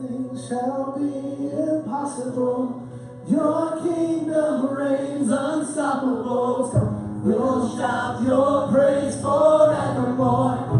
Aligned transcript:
nothing 0.00 0.48
shall 0.48 0.94
be 0.98 1.50
impossible. 1.50 2.88
Your 3.28 3.80
kingdom 3.82 4.68
reigns 4.74 5.30
unstoppable. 5.30 6.70
We'll 7.22 7.76
shout 7.76 8.22
your 8.22 8.68
praise 8.72 9.20
forevermore. 9.20 10.79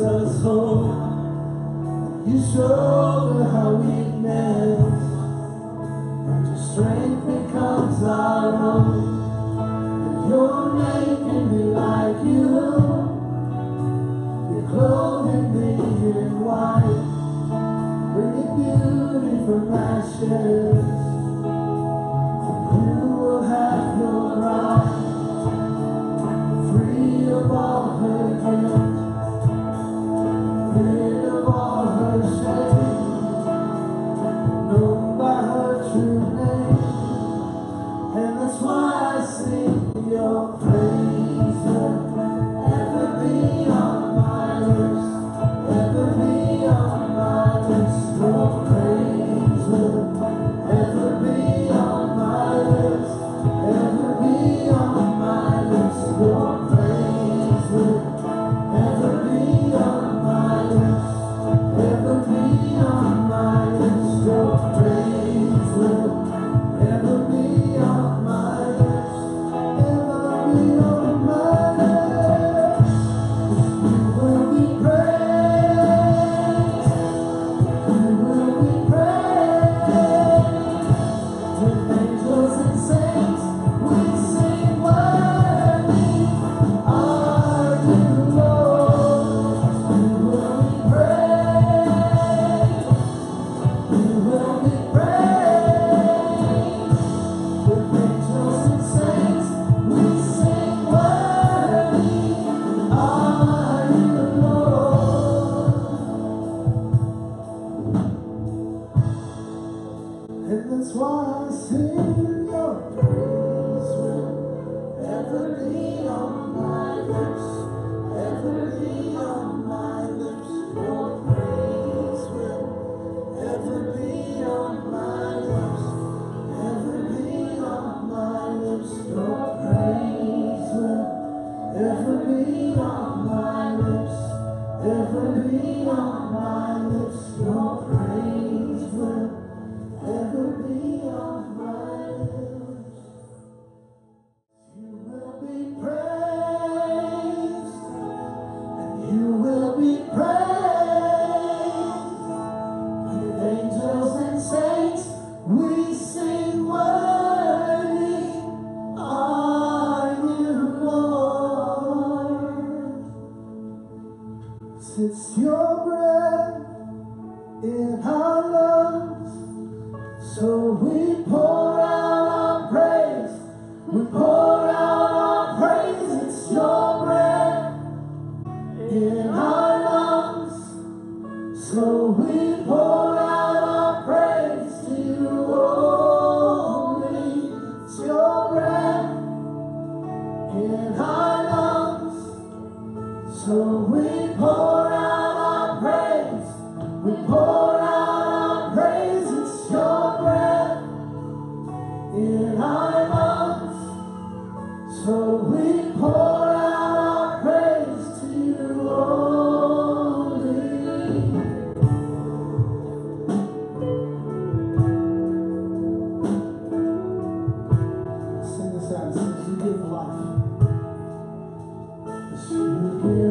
us 0.00 0.42
home. 0.42 2.24
You 2.26 2.38
showed 2.52 3.42
us 3.42 3.52
how 3.52 3.74
weakness 3.74 4.80
and 6.28 6.46
your 6.46 6.56
strength 6.56 7.26
becomes 7.26 8.02
our 8.02 8.54
own. 8.54 9.20
You're 10.28 10.72
making 10.74 11.46
me 11.52 11.62
like 11.74 12.24
you. 12.24 12.48
You're 14.50 14.68
clothing 14.70 15.46
me 15.54 15.68
in 16.18 16.40
white, 16.40 17.02
bringing 18.14 18.52
beauty 18.56 19.34
from 19.44 19.74
ashes. 19.74 21.19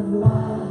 of 0.00 0.12
life. 0.14 0.69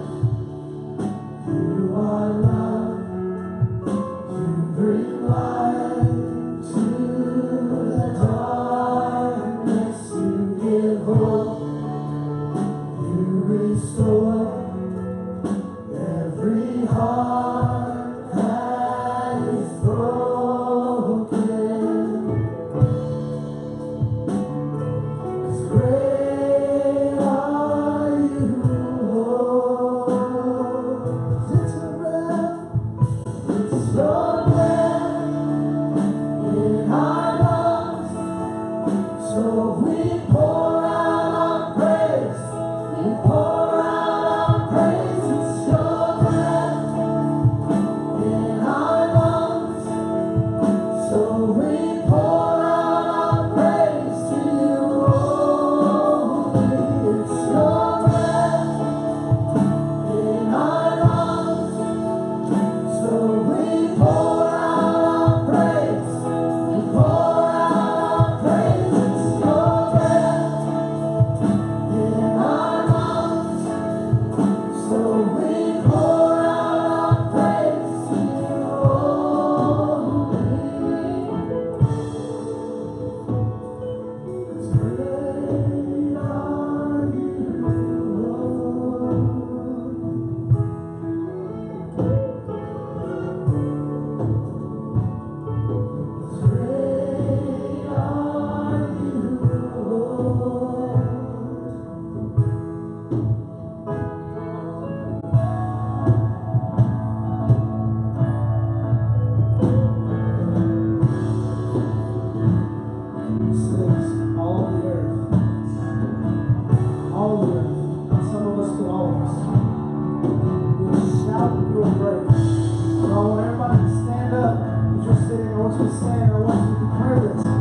Santa 126.00 126.38
was 126.39 126.79
nervous. 126.98 127.58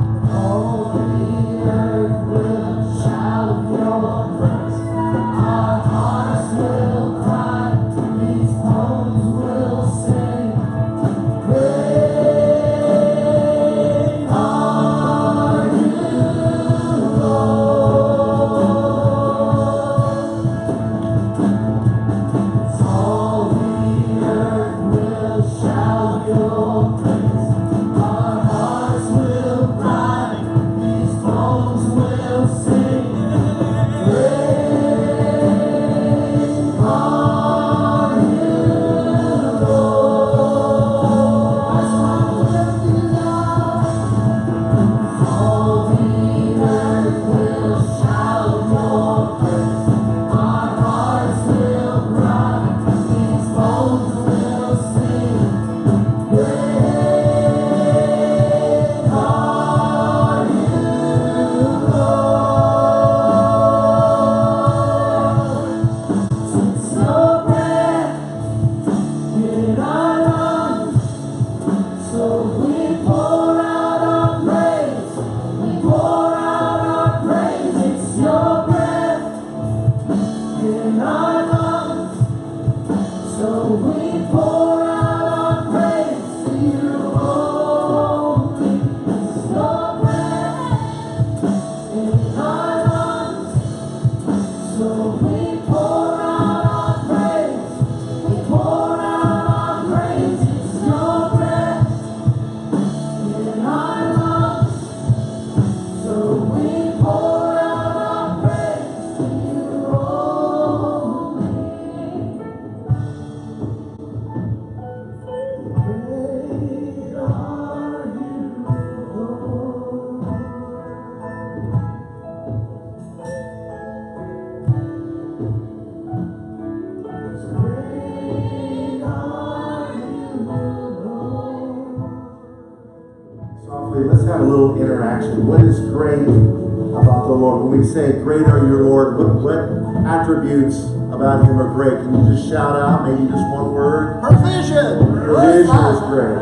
Say, 134.29 135.89
Great 135.91 136.21
about 136.23 137.27
the 137.27 137.33
Lord, 137.33 137.65
When 137.65 137.81
we 137.81 137.87
say 137.87 138.13
Great 138.23 138.43
are 138.43 138.67
your 138.67 138.85
lord 138.85 139.17
what, 139.17 139.35
what 139.41 139.61
attributes 140.07 140.77
about 141.13 141.45
him 141.45 141.59
are 141.59 141.73
great? 141.73 142.03
Can 142.03 142.13
you 142.15 142.35
just 142.35 142.49
shout 142.49 142.77
out 142.77 143.09
maybe 143.09 143.25
just 143.31 143.47
one 143.49 143.73
word? 143.73 144.21
Provision. 144.21 144.99
Provision 145.25 145.73
is 145.73 146.01
great. 146.13 146.39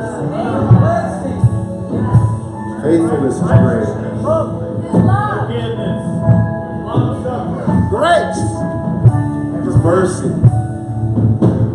Faithfulness 2.82 3.36
is 3.36 3.42
great. 3.42 3.86
Forgiveness. 5.46 6.02
Grace. 7.90 8.42
His 9.64 9.76
mercy. 9.78 10.34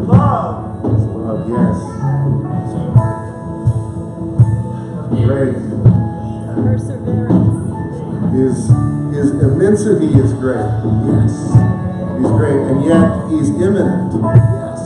Love. 0.05 0.83
Love, 1.15 1.49
yes. 1.49 1.77
Great. 5.25 5.80
Perseverance. 6.61 7.57
Is 8.31 8.69
his 9.11 9.31
immensity 9.43 10.13
is 10.15 10.31
great. 10.33 10.63
Yes. 11.09 11.33
He's 12.15 12.31
great. 12.37 12.61
And 12.69 12.85
yet 12.85 13.27
he's 13.29 13.49
immanent. 13.49 14.13
Yes. 14.23 14.79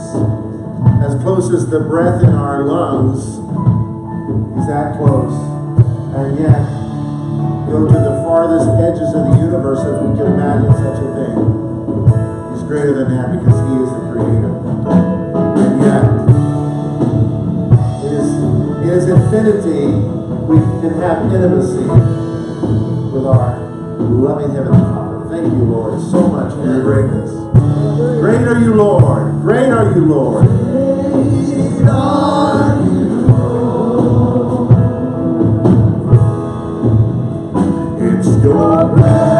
As 1.04 1.14
close 1.22 1.52
as 1.52 1.68
the 1.70 1.80
breath 1.80 2.24
in 2.24 2.34
our 2.34 2.64
lungs, 2.64 3.22
he's 4.56 4.66
that 4.66 4.96
close. 4.98 5.30
And 6.16 6.38
yet, 6.40 6.64
go 7.70 7.86
to 7.86 7.92
the 7.92 8.24
farthest 8.24 8.66
edges 8.82 9.14
of 9.14 9.30
the 9.30 9.36
universe 9.38 9.78
if 9.84 10.00
we 10.02 10.16
can 10.16 10.32
imagine 10.32 10.72
such 10.80 10.98
a 10.98 11.08
thing. 11.14 11.36
He's 12.50 12.64
greater 12.64 12.94
than 13.04 13.14
that 13.14 13.36
because 13.38 13.58
he 13.68 13.76
is 13.84 13.90
the 13.94 14.00
creator. 14.10 14.54
And 15.60 15.72
yet, 15.86 16.02
in 18.02 18.10
his, 18.16 18.26
his 18.90 19.08
infinity, 19.12 20.15
we 20.46 20.58
can 20.80 21.00
have 21.00 21.32
intimacy 21.32 21.82
with 23.12 23.26
our 23.26 23.58
loving 23.98 24.54
Heavenly 24.54 24.78
Father. 24.78 25.28
Thank 25.28 25.52
you, 25.52 25.64
Lord, 25.64 26.00
so 26.00 26.28
much 26.28 26.52
for 26.54 26.64
your 26.64 26.82
greatness. 26.82 27.30
Great 28.20 28.46
are 28.46 28.60
you, 28.60 28.74
Lord. 28.74 29.40
Great 29.42 29.70
are 29.70 29.92
you, 29.92 30.04
Lord. 30.04 30.46
Great 30.46 31.88
are 31.88 32.82
you, 32.84 33.26
Lord. 33.26 34.70
It's 38.00 38.28
your 38.44 38.94
breath. 38.94 39.35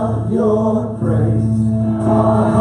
Of 0.00 0.32
your 0.32 0.96
praise. 0.98 2.59